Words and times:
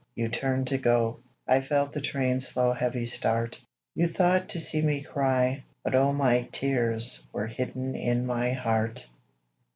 you 0.15 0.27
turned 0.29 0.65
to 0.65 0.79
go, 0.79 1.19
I 1.47 1.61
felt 1.61 1.93
the 1.93 2.01
train's 2.01 2.47
slow 2.47 2.73
heavy 2.73 3.05
start, 3.05 3.61
You 3.93 4.07
thought 4.07 4.49
to 4.49 4.59
see 4.59 4.81
me 4.81 5.03
cry, 5.03 5.63
but 5.83 5.93
oh 5.93 6.11
My 6.11 6.47
tears 6.51 7.21
were 7.31 7.45
hidden 7.45 7.93
in 7.95 8.25
my 8.25 8.51
heart. 8.53 9.05